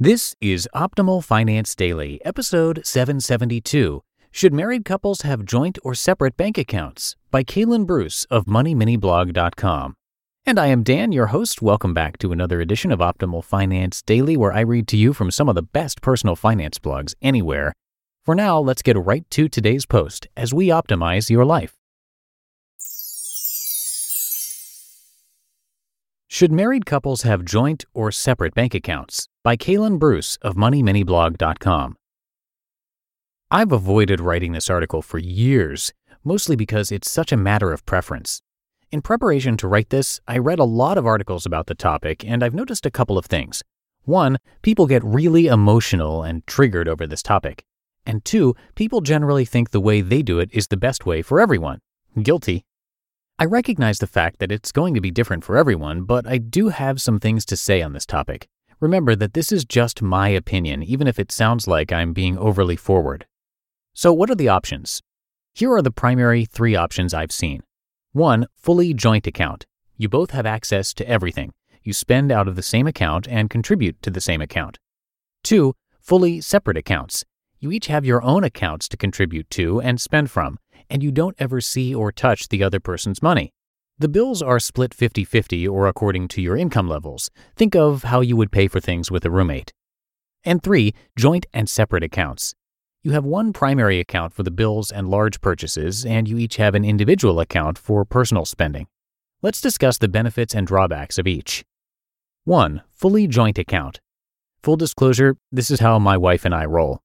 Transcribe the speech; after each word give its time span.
This 0.00 0.34
is 0.40 0.68
Optimal 0.74 1.22
Finance 1.22 1.76
Daily, 1.76 2.20
episode 2.24 2.84
772. 2.84 4.02
Should 4.32 4.52
married 4.52 4.84
couples 4.84 5.22
have 5.22 5.44
joint 5.44 5.78
or 5.84 5.94
separate 5.94 6.36
bank 6.36 6.58
accounts? 6.58 7.14
By 7.30 7.44
Kalen 7.44 7.86
Bruce 7.86 8.24
of 8.24 8.46
MoneyMiniBlog.com. 8.46 9.94
And 10.44 10.58
I 10.58 10.66
am 10.66 10.82
Dan, 10.82 11.12
your 11.12 11.26
host. 11.26 11.62
Welcome 11.62 11.94
back 11.94 12.18
to 12.18 12.32
another 12.32 12.60
edition 12.60 12.90
of 12.90 12.98
Optimal 12.98 13.44
Finance 13.44 14.02
Daily, 14.02 14.36
where 14.36 14.52
I 14.52 14.62
read 14.62 14.88
to 14.88 14.96
you 14.96 15.12
from 15.12 15.30
some 15.30 15.48
of 15.48 15.54
the 15.54 15.62
best 15.62 16.02
personal 16.02 16.34
finance 16.34 16.80
blogs 16.80 17.14
anywhere. 17.22 17.72
For 18.24 18.34
now, 18.34 18.58
let's 18.58 18.82
get 18.82 18.98
right 18.98 19.24
to 19.30 19.48
today's 19.48 19.86
post 19.86 20.26
as 20.36 20.52
we 20.52 20.70
optimize 20.70 21.30
your 21.30 21.44
life. 21.44 21.76
Should 26.34 26.50
married 26.50 26.84
couples 26.84 27.22
have 27.22 27.44
joint 27.44 27.84
or 27.94 28.10
separate 28.10 28.54
bank 28.54 28.74
accounts? 28.74 29.28
By 29.44 29.56
Kalen 29.56 30.00
Bruce 30.00 30.36
of 30.42 30.56
MoneyMiniBlog.com. 30.56 31.94
I've 33.52 33.70
avoided 33.70 34.18
writing 34.18 34.50
this 34.50 34.68
article 34.68 35.00
for 35.00 35.18
years, 35.18 35.92
mostly 36.24 36.56
because 36.56 36.90
it's 36.90 37.08
such 37.08 37.30
a 37.30 37.36
matter 37.36 37.72
of 37.72 37.86
preference. 37.86 38.42
In 38.90 39.00
preparation 39.00 39.56
to 39.58 39.68
write 39.68 39.90
this, 39.90 40.20
I 40.26 40.38
read 40.38 40.58
a 40.58 40.64
lot 40.64 40.98
of 40.98 41.06
articles 41.06 41.46
about 41.46 41.68
the 41.68 41.76
topic, 41.76 42.24
and 42.24 42.42
I've 42.42 42.52
noticed 42.52 42.84
a 42.84 42.90
couple 42.90 43.16
of 43.16 43.26
things. 43.26 43.62
One, 44.02 44.38
people 44.62 44.88
get 44.88 45.04
really 45.04 45.46
emotional 45.46 46.24
and 46.24 46.44
triggered 46.48 46.88
over 46.88 47.06
this 47.06 47.22
topic. 47.22 47.62
And 48.04 48.24
two, 48.24 48.56
people 48.74 49.02
generally 49.02 49.44
think 49.44 49.70
the 49.70 49.80
way 49.80 50.00
they 50.00 50.22
do 50.22 50.40
it 50.40 50.50
is 50.52 50.66
the 50.66 50.76
best 50.76 51.06
way 51.06 51.22
for 51.22 51.40
everyone. 51.40 51.78
Guilty. 52.20 52.64
I 53.36 53.46
recognize 53.46 53.98
the 53.98 54.06
fact 54.06 54.38
that 54.38 54.52
it's 54.52 54.70
going 54.70 54.94
to 54.94 55.00
be 55.00 55.10
different 55.10 55.42
for 55.42 55.56
everyone, 55.56 56.04
but 56.04 56.24
I 56.24 56.38
do 56.38 56.68
have 56.68 57.02
some 57.02 57.18
things 57.18 57.44
to 57.46 57.56
say 57.56 57.82
on 57.82 57.92
this 57.92 58.06
topic. 58.06 58.46
Remember 58.78 59.16
that 59.16 59.34
this 59.34 59.50
is 59.50 59.64
just 59.64 60.00
my 60.00 60.28
opinion, 60.28 60.84
even 60.84 61.08
if 61.08 61.18
it 61.18 61.32
sounds 61.32 61.66
like 61.66 61.90
I'm 61.90 62.12
being 62.12 62.38
overly 62.38 62.76
forward. 62.76 63.26
So, 63.92 64.12
what 64.12 64.30
are 64.30 64.36
the 64.36 64.48
options? 64.48 65.02
Here 65.52 65.72
are 65.72 65.82
the 65.82 65.90
primary 65.90 66.44
three 66.44 66.76
options 66.76 67.12
I've 67.12 67.32
seen. 67.32 67.64
1. 68.12 68.46
Fully 68.54 68.94
joint 68.94 69.26
account. 69.26 69.66
You 69.96 70.08
both 70.08 70.30
have 70.30 70.46
access 70.46 70.94
to 70.94 71.08
everything. 71.08 71.52
You 71.82 71.92
spend 71.92 72.30
out 72.30 72.46
of 72.46 72.54
the 72.54 72.62
same 72.62 72.86
account 72.86 73.26
and 73.28 73.50
contribute 73.50 74.00
to 74.02 74.10
the 74.10 74.20
same 74.20 74.42
account. 74.42 74.78
2. 75.42 75.74
Fully 76.00 76.40
separate 76.40 76.76
accounts. 76.76 77.24
You 77.58 77.72
each 77.72 77.88
have 77.88 78.04
your 78.04 78.22
own 78.22 78.44
accounts 78.44 78.88
to 78.90 78.96
contribute 78.96 79.50
to 79.50 79.80
and 79.80 80.00
spend 80.00 80.30
from, 80.30 80.60
and 80.88 81.02
you 81.02 81.12
don't 81.12 81.36
ever 81.38 81.60
see 81.60 81.94
or 81.94 82.12
touch 82.12 82.48
the 82.48 82.62
other 82.62 82.80
person's 82.80 83.22
money. 83.22 83.52
The 83.98 84.08
bills 84.08 84.42
are 84.42 84.58
split 84.58 84.92
50 84.92 85.24
50 85.24 85.68
or 85.68 85.86
according 85.86 86.28
to 86.28 86.42
your 86.42 86.56
income 86.56 86.88
levels. 86.88 87.30
Think 87.54 87.76
of 87.76 88.04
how 88.04 88.20
you 88.20 88.36
would 88.36 88.50
pay 88.50 88.66
for 88.66 88.80
things 88.80 89.10
with 89.10 89.24
a 89.24 89.30
roommate. 89.30 89.72
And 90.44 90.62
three, 90.62 90.94
joint 91.16 91.46
and 91.52 91.68
separate 91.68 92.02
accounts. 92.02 92.54
You 93.04 93.12
have 93.12 93.24
one 93.24 93.52
primary 93.52 94.00
account 94.00 94.32
for 94.32 94.42
the 94.42 94.50
bills 94.50 94.90
and 94.90 95.08
large 95.08 95.40
purchases, 95.40 96.04
and 96.04 96.26
you 96.26 96.38
each 96.38 96.56
have 96.56 96.74
an 96.74 96.84
individual 96.84 97.38
account 97.38 97.78
for 97.78 98.04
personal 98.04 98.44
spending. 98.44 98.86
Let's 99.42 99.60
discuss 99.60 99.98
the 99.98 100.08
benefits 100.08 100.54
and 100.54 100.66
drawbacks 100.66 101.18
of 101.18 101.26
each. 101.26 101.64
1. 102.44 102.82
Fully 102.94 103.26
joint 103.26 103.58
account. 103.58 104.00
Full 104.62 104.76
disclosure 104.76 105.36
this 105.52 105.70
is 105.70 105.80
how 105.80 105.98
my 105.98 106.16
wife 106.16 106.44
and 106.44 106.54
I 106.54 106.64
roll. 106.64 107.03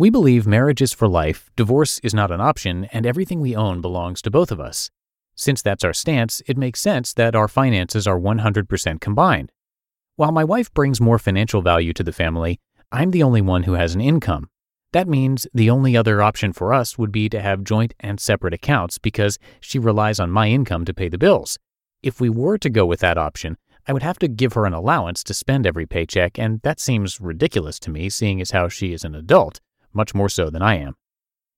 We 0.00 0.08
believe 0.08 0.46
marriage 0.46 0.80
is 0.80 0.94
for 0.94 1.06
life, 1.06 1.50
divorce 1.56 1.98
is 1.98 2.14
not 2.14 2.30
an 2.30 2.40
option, 2.40 2.86
and 2.90 3.04
everything 3.04 3.38
we 3.38 3.54
own 3.54 3.82
belongs 3.82 4.22
to 4.22 4.30
both 4.30 4.50
of 4.50 4.58
us. 4.58 4.90
Since 5.34 5.60
that's 5.60 5.84
our 5.84 5.92
stance, 5.92 6.40
it 6.46 6.56
makes 6.56 6.80
sense 6.80 7.12
that 7.12 7.34
our 7.34 7.48
finances 7.48 8.06
are 8.06 8.18
100% 8.18 8.98
combined. 9.02 9.52
While 10.16 10.32
my 10.32 10.42
wife 10.42 10.72
brings 10.72 11.02
more 11.02 11.18
financial 11.18 11.60
value 11.60 11.92
to 11.92 12.02
the 12.02 12.14
family, 12.14 12.58
I'm 12.90 13.10
the 13.10 13.22
only 13.22 13.42
one 13.42 13.64
who 13.64 13.74
has 13.74 13.94
an 13.94 14.00
income. 14.00 14.48
That 14.92 15.06
means 15.06 15.46
the 15.52 15.68
only 15.68 15.98
other 15.98 16.22
option 16.22 16.54
for 16.54 16.72
us 16.72 16.96
would 16.96 17.12
be 17.12 17.28
to 17.28 17.42
have 17.42 17.62
joint 17.62 17.92
and 18.00 18.18
separate 18.18 18.54
accounts 18.54 18.96
because 18.96 19.38
she 19.60 19.78
relies 19.78 20.18
on 20.18 20.30
my 20.30 20.48
income 20.48 20.86
to 20.86 20.94
pay 20.94 21.10
the 21.10 21.18
bills. 21.18 21.58
If 22.02 22.22
we 22.22 22.30
were 22.30 22.56
to 22.56 22.70
go 22.70 22.86
with 22.86 23.00
that 23.00 23.18
option, 23.18 23.58
I 23.86 23.92
would 23.92 24.02
have 24.02 24.18
to 24.20 24.28
give 24.28 24.54
her 24.54 24.64
an 24.64 24.72
allowance 24.72 25.22
to 25.24 25.34
spend 25.34 25.66
every 25.66 25.84
paycheck, 25.84 26.38
and 26.38 26.62
that 26.62 26.80
seems 26.80 27.20
ridiculous 27.20 27.78
to 27.80 27.90
me, 27.90 28.08
seeing 28.08 28.40
as 28.40 28.52
how 28.52 28.68
she 28.68 28.94
is 28.94 29.04
an 29.04 29.14
adult, 29.14 29.60
much 29.92 30.14
more 30.14 30.28
so 30.28 30.50
than 30.50 30.62
I 30.62 30.76
am. 30.76 30.96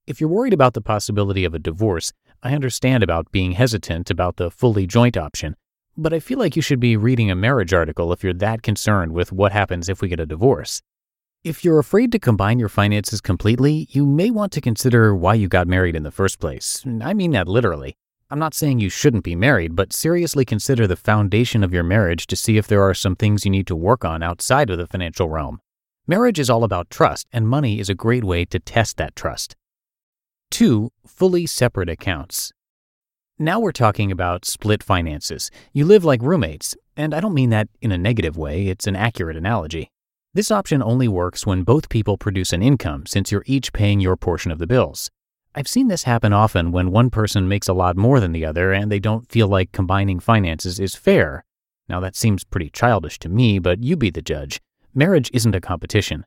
If 0.06 0.20
you're 0.20 0.30
worried 0.30 0.52
about 0.52 0.74
the 0.74 0.80
possibility 0.80 1.44
of 1.44 1.54
a 1.54 1.58
divorce, 1.58 2.12
I 2.42 2.54
understand 2.54 3.02
about 3.02 3.30
being 3.30 3.52
hesitant 3.52 4.10
about 4.10 4.36
the 4.36 4.50
fully 4.50 4.86
joint 4.86 5.16
option, 5.16 5.56
but 5.96 6.12
I 6.12 6.20
feel 6.20 6.38
like 6.38 6.56
you 6.56 6.62
should 6.62 6.80
be 6.80 6.96
reading 6.96 7.30
a 7.30 7.36
marriage 7.36 7.72
article 7.72 8.12
if 8.12 8.24
you're 8.24 8.32
that 8.34 8.62
concerned 8.62 9.12
with 9.12 9.30
what 9.30 9.52
happens 9.52 9.88
if 9.88 10.00
we 10.00 10.08
get 10.08 10.20
a 10.20 10.26
divorce. 10.26 10.82
If 11.44 11.64
you're 11.64 11.78
afraid 11.78 12.12
to 12.12 12.18
combine 12.18 12.58
your 12.58 12.68
finances 12.68 13.20
completely, 13.20 13.88
you 13.90 14.06
may 14.06 14.30
want 14.30 14.52
to 14.52 14.60
consider 14.60 15.14
why 15.14 15.34
you 15.34 15.48
got 15.48 15.66
married 15.66 15.96
in 15.96 16.02
the 16.02 16.10
first 16.10 16.38
place. 16.38 16.84
I 17.00 17.14
mean 17.14 17.32
that 17.32 17.48
literally. 17.48 17.96
I'm 18.30 18.38
not 18.38 18.54
saying 18.54 18.78
you 18.78 18.88
shouldn't 18.88 19.24
be 19.24 19.36
married, 19.36 19.76
but 19.76 19.92
seriously 19.92 20.44
consider 20.44 20.86
the 20.86 20.96
foundation 20.96 21.62
of 21.62 21.72
your 21.74 21.82
marriage 21.82 22.26
to 22.28 22.36
see 22.36 22.56
if 22.56 22.66
there 22.66 22.82
are 22.82 22.94
some 22.94 23.14
things 23.14 23.44
you 23.44 23.50
need 23.50 23.66
to 23.66 23.76
work 23.76 24.04
on 24.04 24.22
outside 24.22 24.70
of 24.70 24.78
the 24.78 24.86
financial 24.86 25.28
realm. 25.28 25.60
Marriage 26.08 26.40
is 26.40 26.50
all 26.50 26.64
about 26.64 26.90
trust, 26.90 27.28
and 27.32 27.46
money 27.46 27.78
is 27.78 27.88
a 27.88 27.94
great 27.94 28.24
way 28.24 28.44
to 28.44 28.58
test 28.58 28.96
that 28.96 29.14
trust. 29.14 29.54
2. 30.50 30.90
Fully 31.06 31.46
separate 31.46 31.88
accounts. 31.88 32.52
Now 33.38 33.60
we're 33.60 33.70
talking 33.70 34.10
about 34.10 34.44
split 34.44 34.82
finances. 34.82 35.48
You 35.72 35.84
live 35.84 36.04
like 36.04 36.20
roommates, 36.20 36.74
and 36.96 37.14
I 37.14 37.20
don't 37.20 37.32
mean 37.32 37.50
that 37.50 37.68
in 37.80 37.92
a 37.92 37.98
negative 37.98 38.36
way, 38.36 38.66
it's 38.66 38.88
an 38.88 38.96
accurate 38.96 39.36
analogy. 39.36 39.92
This 40.34 40.50
option 40.50 40.82
only 40.82 41.06
works 41.06 41.46
when 41.46 41.62
both 41.62 41.88
people 41.88 42.18
produce 42.18 42.52
an 42.52 42.62
income 42.62 43.06
since 43.06 43.30
you're 43.30 43.44
each 43.46 43.72
paying 43.72 44.00
your 44.00 44.16
portion 44.16 44.50
of 44.50 44.58
the 44.58 44.66
bills. 44.66 45.08
I've 45.54 45.68
seen 45.68 45.86
this 45.86 46.02
happen 46.02 46.32
often 46.32 46.72
when 46.72 46.90
one 46.90 47.10
person 47.10 47.46
makes 47.46 47.68
a 47.68 47.74
lot 47.74 47.96
more 47.96 48.18
than 48.18 48.32
the 48.32 48.44
other 48.44 48.72
and 48.72 48.90
they 48.90 48.98
don't 48.98 49.30
feel 49.30 49.46
like 49.46 49.70
combining 49.70 50.18
finances 50.18 50.80
is 50.80 50.96
fair. 50.96 51.44
Now 51.88 52.00
that 52.00 52.16
seems 52.16 52.42
pretty 52.42 52.70
childish 52.70 53.20
to 53.20 53.28
me, 53.28 53.60
but 53.60 53.84
you 53.84 53.96
be 53.96 54.10
the 54.10 54.20
judge. 54.20 54.60
Marriage 54.94 55.30
isn't 55.32 55.54
a 55.54 55.60
competition. 55.60 56.26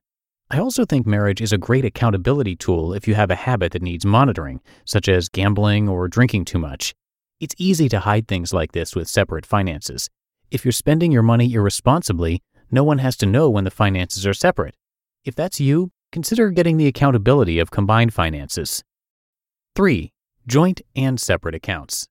I 0.49 0.57
also 0.57 0.85
think 0.85 1.05
marriage 1.05 1.39
is 1.39 1.53
a 1.53 1.57
great 1.57 1.85
accountability 1.85 2.55
tool 2.55 2.93
if 2.93 3.07
you 3.07 3.13
have 3.13 3.29
a 3.29 3.35
habit 3.35 3.73
that 3.73 3.83
needs 3.83 4.07
monitoring, 4.07 4.59
such 4.85 5.07
as 5.07 5.29
gambling 5.29 5.87
or 5.87 6.07
drinking 6.07 6.45
too 6.45 6.57
much. 6.57 6.95
It's 7.39 7.53
easy 7.59 7.87
to 7.89 7.99
hide 7.99 8.27
things 8.27 8.53
like 8.53 8.71
this 8.71 8.95
with 8.95 9.07
separate 9.07 9.45
finances. 9.45 10.09
If 10.49 10.65
you're 10.65 10.71
spending 10.71 11.11
your 11.11 11.21
money 11.21 11.53
irresponsibly, 11.53 12.41
no 12.71 12.83
one 12.83 12.97
has 12.97 13.15
to 13.17 13.27
know 13.27 13.51
when 13.51 13.65
the 13.65 13.69
finances 13.71 14.25
are 14.25 14.33
separate. 14.33 14.75
If 15.23 15.35
that's 15.35 15.59
you, 15.59 15.91
consider 16.11 16.49
getting 16.49 16.77
the 16.77 16.87
accountability 16.87 17.59
of 17.59 17.69
combined 17.69 18.15
finances. 18.15 18.83
3. 19.75 20.11
Joint 20.47 20.81
and 20.95 21.19
separate 21.19 21.53
accounts. 21.53 22.07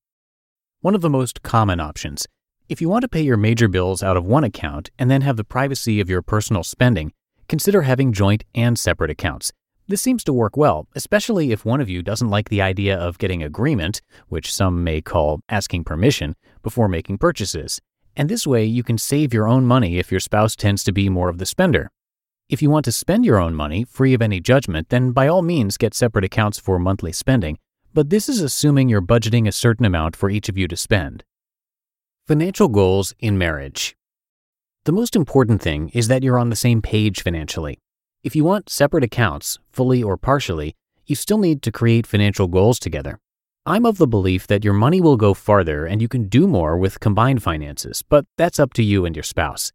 One 0.83 0.95
of 0.95 1.01
the 1.01 1.11
most 1.11 1.43
common 1.43 1.81
options. 1.81 2.29
If 2.67 2.81
you 2.81 2.89
want 2.89 3.03
to 3.03 3.09
pay 3.09 3.21
your 3.21 3.37
major 3.37 3.69
bills 3.69 4.03
out 4.03 4.17
of 4.17 4.25
one 4.25 4.43
account 4.43 4.91
and 4.99 5.11
then 5.11 5.21
have 5.21 5.37
the 5.37 5.45
privacy 5.45 6.01
of 6.01 6.09
your 6.09 6.23
personal 6.23 6.63
spending, 6.63 7.13
consider 7.47 7.83
having 7.83 8.11
joint 8.11 8.43
and 8.55 8.79
separate 8.79 9.11
accounts. 9.11 9.53
This 9.87 10.01
seems 10.01 10.25
to 10.25 10.33
work 10.33 10.57
well, 10.57 10.89
especially 10.95 11.53
if 11.53 11.67
one 11.67 11.83
of 11.83 11.91
you 11.91 12.03
doesn't 12.03 12.31
like 12.31 12.49
the 12.49 12.63
idea 12.63 12.97
of 12.97 13.19
getting 13.19 13.43
agreement, 13.43 14.01
which 14.29 14.51
some 14.51 14.83
may 14.83 15.03
call 15.03 15.41
asking 15.51 15.85
permission, 15.85 16.37
before 16.63 16.89
making 16.89 17.19
purchases. 17.19 17.83
And 18.17 18.31
this 18.31 18.47
way, 18.47 18.65
you 18.65 18.83
can 18.83 18.97
save 18.97 19.35
your 19.35 19.47
own 19.47 19.67
money 19.67 19.99
if 19.99 20.11
your 20.11 20.21
spouse 20.21 20.57
tends 20.57 20.83
to 20.85 20.93
be 20.93 21.11
more 21.11 21.29
of 21.29 21.37
the 21.37 21.45
spender. 21.45 21.91
If 22.49 22.63
you 22.63 22.71
want 22.71 22.87
to 22.87 22.93
spend 22.93 23.27
your 23.27 23.39
own 23.39 23.55
money, 23.55 23.85
free 23.85 24.15
of 24.15 24.23
any 24.23 24.41
judgment, 24.41 24.89
then 24.89 25.13
by 25.13 25.29
all 25.29 25.43
means 25.43 25.77
get 25.77 25.93
separate 25.93 26.25
accounts 26.25 26.59
for 26.59 26.79
monthly 26.79 27.13
spending, 27.13 27.59
but 27.93 28.09
this 28.09 28.27
is 28.27 28.41
assuming 28.41 28.89
you're 28.89 29.03
budgeting 29.03 29.47
a 29.47 29.53
certain 29.53 29.85
amount 29.85 30.17
for 30.17 30.31
each 30.31 30.49
of 30.49 30.57
you 30.57 30.67
to 30.69 30.79
spend. 30.79 31.25
Financial 32.27 32.69
goals 32.69 33.13
in 33.19 33.37
marriage. 33.37 33.95
The 34.87 34.93
most 34.93 35.15
important 35.15 35.61
thing 35.61 35.91
is 35.91 36.09
that 36.09 36.23
you're 36.23 36.39
on 36.39 36.49
the 36.49 36.57
same 36.57 36.81
page 36.81 37.23
financially. 37.23 37.81
If 38.23 38.35
you 38.35 38.45
want 38.45 38.71
separate 38.71 39.05
accounts, 39.05 39.59
fully 39.71 40.03
or 40.03 40.17
partially, 40.17 40.75
you 41.05 41.17
still 41.17 41.37
need 41.37 41.61
to 41.61 41.71
create 41.71 42.07
financial 42.07 42.49
goals 42.49 42.79
together. 42.79 43.19
I'm 43.67 43.85
of 43.85 43.99
the 43.99 44.07
belief 44.07 44.47
that 44.47 44.65
your 44.65 44.73
money 44.73 45.03
will 45.03 45.19
go 45.19 45.35
farther 45.35 45.85
and 45.85 46.01
you 46.01 46.09
can 46.09 46.29
do 46.29 46.49
more 46.49 46.79
with 46.79 46.99
combined 46.99 47.43
finances, 47.43 48.01
but 48.01 48.25
that's 48.39 48.59
up 48.59 48.73
to 48.75 48.83
you 48.83 49.05
and 49.05 49.15
your 49.15 49.23
spouse. 49.23 49.71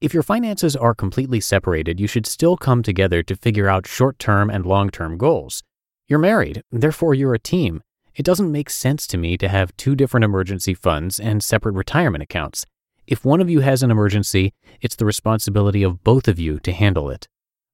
If 0.00 0.14
your 0.14 0.22
finances 0.22 0.76
are 0.76 0.94
completely 0.94 1.40
separated, 1.40 1.98
you 1.98 2.06
should 2.06 2.26
still 2.26 2.56
come 2.56 2.84
together 2.84 3.24
to 3.24 3.34
figure 3.34 3.68
out 3.68 3.88
short 3.88 4.20
term 4.20 4.50
and 4.50 4.64
long 4.64 4.90
term 4.90 5.18
goals. 5.18 5.64
You're 6.06 6.20
married, 6.20 6.62
therefore 6.70 7.14
you're 7.14 7.34
a 7.34 7.40
team. 7.40 7.82
It 8.18 8.24
doesn't 8.24 8.50
make 8.50 8.68
sense 8.68 9.06
to 9.06 9.16
me 9.16 9.36
to 9.36 9.48
have 9.48 9.76
two 9.76 9.94
different 9.94 10.24
emergency 10.24 10.74
funds 10.74 11.20
and 11.20 11.40
separate 11.40 11.76
retirement 11.76 12.20
accounts. 12.20 12.66
If 13.06 13.24
one 13.24 13.40
of 13.40 13.48
you 13.48 13.60
has 13.60 13.84
an 13.84 13.92
emergency, 13.92 14.52
it's 14.80 14.96
the 14.96 15.04
responsibility 15.04 15.84
of 15.84 16.02
both 16.02 16.26
of 16.26 16.36
you 16.36 16.58
to 16.60 16.72
handle 16.72 17.10
it. 17.10 17.28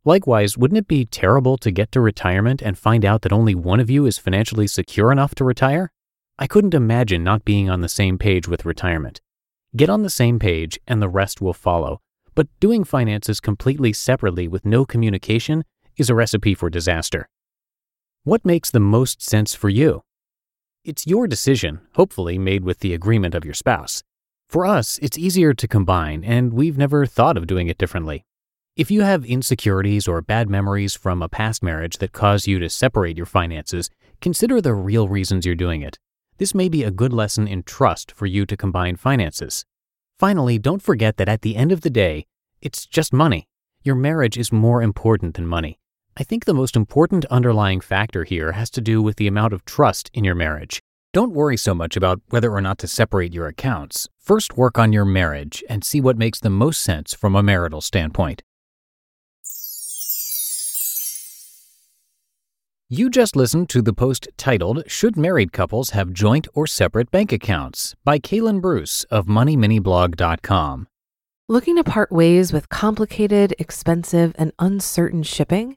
Likewise, 0.05 0.58
wouldn't 0.58 0.76
it 0.76 0.87
be 0.87 1.06
terrible 1.06 1.56
to 1.56 1.70
get 1.70 1.91
to 1.93 2.00
retirement 2.02 2.61
and 2.61 2.76
find 2.76 3.06
out 3.06 3.23
that 3.23 3.32
only 3.32 3.55
one 3.55 3.81
of 3.81 3.88
you 3.88 4.05
is 4.05 4.19
financially 4.19 4.67
secure 4.67 5.11
enough 5.11 5.35
to 5.37 5.44
retire? 5.44 5.91
I 6.38 6.47
couldn't 6.47 6.75
imagine 6.75 7.25
not 7.25 7.47
being 7.47 7.70
on 7.70 7.81
the 7.81 7.88
same 7.88 8.19
page 8.19 8.47
with 8.47 8.67
retirement. 8.67 9.23
Get 9.75 9.88
on 9.88 10.02
the 10.02 10.11
same 10.11 10.38
page 10.38 10.79
and 10.87 11.00
the 11.00 11.08
rest 11.08 11.40
will 11.40 11.55
follow. 11.55 12.02
But 12.35 12.49
doing 12.61 12.85
finances 12.85 13.40
completely 13.40 13.94
separately 13.94 14.47
with 14.47 14.67
no 14.67 14.85
communication 14.85 15.64
is 15.97 16.11
a 16.11 16.14
recipe 16.14 16.52
for 16.52 16.69
disaster. 16.69 17.31
What 18.25 18.44
makes 18.44 18.70
the 18.70 18.79
most 18.79 19.23
sense 19.23 19.55
for 19.55 19.70
you? 19.70 20.02
It's 20.85 21.07
your 21.07 21.27
decision, 21.27 21.81
hopefully 21.95 22.37
made 22.37 22.63
with 22.63 22.81
the 22.81 22.93
agreement 22.93 23.35
of 23.35 23.43
your 23.43 23.55
spouse. 23.55 24.03
For 24.51 24.67
us, 24.67 24.99
it's 25.01 25.17
easier 25.17 25.55
to 25.55 25.67
combine, 25.67 26.23
and 26.23 26.53
we've 26.53 26.77
never 26.77 27.07
thought 27.07 27.39
of 27.39 27.47
doing 27.47 27.69
it 27.69 27.79
differently. 27.79 28.27
If 28.77 28.91
you 28.91 29.01
have 29.01 29.25
insecurities 29.25 30.07
or 30.07 30.21
bad 30.21 30.51
memories 30.51 30.95
from 30.95 31.23
a 31.23 31.29
past 31.31 31.63
marriage 31.63 31.97
that 31.99 32.13
cause 32.13 32.47
you 32.47 32.59
to 32.59 32.69
separate 32.69 33.17
your 33.17 33.25
finances, 33.25 33.89
consider 34.21 34.61
the 34.61 34.75
real 34.75 35.09
reasons 35.09 35.47
you're 35.47 35.55
doing 35.55 35.81
it. 35.81 35.99
This 36.37 36.55
may 36.55 36.69
be 36.69 36.83
a 36.83 36.91
good 36.91 37.15
lesson 37.15 37.49
in 37.49 37.63
trust 37.63 38.13
for 38.13 38.27
you 38.27 38.45
to 38.45 38.55
combine 38.55 38.97
finances. 38.97 39.65
Finally, 40.19 40.59
don't 40.59 40.83
forget 40.83 41.17
that 41.17 41.31
at 41.31 41.41
the 41.41 41.57
end 41.57 41.73
of 41.73 41.81
the 41.81 41.89
day, 41.89 42.27
it's 42.61 42.85
just 42.85 43.11
money. 43.11 43.49
Your 43.83 43.95
marriage 43.95 44.37
is 44.37 44.53
more 44.53 44.83
important 44.83 45.37
than 45.37 45.47
money. 45.47 45.79
I 46.16 46.22
think 46.22 46.44
the 46.44 46.55
most 46.55 46.76
important 46.76 47.25
underlying 47.26 47.81
factor 47.81 48.22
here 48.22 48.52
has 48.52 48.70
to 48.70 48.81
do 48.81 49.02
with 49.02 49.16
the 49.16 49.26
amount 49.26 49.52
of 49.52 49.64
trust 49.64 50.11
in 50.14 50.22
your 50.22 50.37
marriage. 50.37 50.81
Don't 51.12 51.32
worry 51.32 51.56
so 51.56 51.75
much 51.75 51.96
about 51.96 52.20
whether 52.28 52.52
or 52.52 52.61
not 52.61 52.78
to 52.78 52.87
separate 52.87 53.34
your 53.34 53.49
accounts. 53.49 54.08
First, 54.20 54.56
work 54.56 54.78
on 54.78 54.93
your 54.93 55.05
marriage 55.05 55.64
and 55.69 55.82
see 55.84 56.00
what 56.00 56.16
makes 56.16 56.38
the 56.38 56.50
most 56.50 56.82
sense 56.82 57.14
from 57.14 57.34
a 57.34 57.43
marital 57.43 57.81
standpoint. 57.81 58.43
You 62.88 63.11
just 63.11 63.34
listened 63.34 63.69
to 63.70 63.82
the 63.82 63.93
post 63.93 64.28
titled 64.37 64.84
Should 64.87 65.16
Married 65.16 65.52
Couples 65.52 65.90
Have 65.90 66.12
Joint 66.12 66.46
or 66.55 66.69
Separate 66.69 67.11
Bank 67.11 67.32
Accounts 67.32 67.96
by 68.05 68.20
Kalen 68.20 68.61
Bruce 68.61 69.02
of 69.05 69.26
MoneyMiniBlog.com. 69.26 70.87
Looking 71.49 71.76
to 71.76 71.84
part 71.84 72.12
ways 72.12 72.52
with 72.52 72.69
complicated, 72.69 73.52
expensive, 73.58 74.32
and 74.38 74.52
uncertain 74.61 75.25
shipping? 75.25 75.76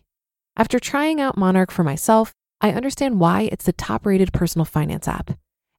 After 0.57 0.79
trying 0.79 1.21
out 1.21 1.37
Monarch 1.37 1.71
for 1.71 1.83
myself, 1.83 2.33
I 2.59 2.71
understand 2.71 3.19
why 3.19 3.49
it's 3.51 3.65
the 3.65 3.73
top-rated 3.73 4.33
personal 4.33 4.65
finance 4.65 5.07
app. 5.07 5.31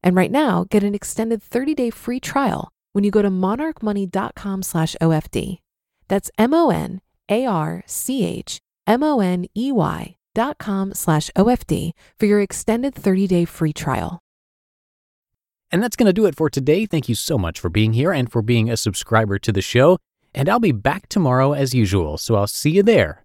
And 0.03 0.17
right 0.17 0.31
now, 0.31 0.65
get 0.71 0.83
an 0.83 0.95
extended 0.95 1.43
30-day 1.43 1.91
free 1.91 2.21
trial 2.21 2.71
when 2.93 3.05
you 3.05 3.11
go 3.11 3.23
to 3.23 3.31
monarchmoney.com 3.31 4.63
slash 4.63 4.97
OFD. 5.01 5.59
That's 6.09 6.31
M 6.39 6.55
O 6.55 6.71
N 6.71 7.01
A 7.29 7.47
R 7.47 7.83
C 7.87 8.25
H 8.25 8.61
M-O-N-E-Y 8.87 10.17
dot 10.35 10.59
com 10.59 10.95
slash 10.95 11.31
OFD 11.37 11.93
for 12.19 12.27
your 12.27 12.41
extended 12.41 12.95
30-day 12.95 13.45
free 13.45 13.73
trial. 13.73 14.19
And 15.71 15.83
that's 15.83 15.97
going 15.97 16.07
to 16.07 16.13
do 16.13 16.27
it 16.27 16.35
for 16.35 16.51
today. 16.51 16.85
Thank 16.85 17.09
you 17.09 17.15
so 17.15 17.39
much 17.39 17.61
for 17.61 17.71
being 17.71 17.93
here 17.93 18.13
and 18.13 18.31
for 18.31 18.43
being 18.43 18.69
a 18.69 18.77
subscriber 18.77 19.39
to 19.39 19.53
the 19.53 19.63
show. 19.63 19.99
And 20.35 20.49
I'll 20.49 20.61
be 20.61 20.73
back 20.73 21.09
tomorrow 21.09 21.53
as 21.53 21.75
usual, 21.75 22.19
so 22.19 22.35
I'll 22.35 22.47
see 22.47 22.71
you 22.71 22.83
there 22.83 23.22